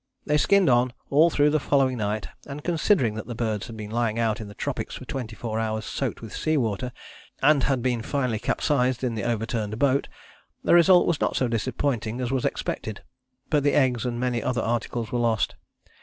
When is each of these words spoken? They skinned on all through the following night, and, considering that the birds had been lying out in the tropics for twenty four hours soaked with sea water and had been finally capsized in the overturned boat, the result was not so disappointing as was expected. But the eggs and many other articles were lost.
They 0.25 0.37
skinned 0.37 0.67
on 0.67 0.93
all 1.11 1.29
through 1.29 1.51
the 1.51 1.59
following 1.59 1.97
night, 1.99 2.27
and, 2.47 2.63
considering 2.63 3.13
that 3.13 3.27
the 3.27 3.35
birds 3.35 3.67
had 3.67 3.77
been 3.77 3.91
lying 3.91 4.17
out 4.17 4.41
in 4.41 4.47
the 4.47 4.55
tropics 4.55 4.95
for 4.95 5.05
twenty 5.05 5.35
four 5.35 5.59
hours 5.59 5.85
soaked 5.85 6.23
with 6.23 6.35
sea 6.35 6.57
water 6.57 6.91
and 7.39 7.61
had 7.65 7.83
been 7.83 8.01
finally 8.01 8.39
capsized 8.39 9.03
in 9.03 9.13
the 9.13 9.23
overturned 9.23 9.77
boat, 9.77 10.07
the 10.63 10.73
result 10.73 11.05
was 11.05 11.21
not 11.21 11.35
so 11.35 11.47
disappointing 11.47 12.19
as 12.19 12.31
was 12.31 12.45
expected. 12.45 13.03
But 13.51 13.61
the 13.61 13.73
eggs 13.75 14.03
and 14.03 14.19
many 14.19 14.41
other 14.41 14.61
articles 14.63 15.11
were 15.11 15.19
lost. 15.19 15.53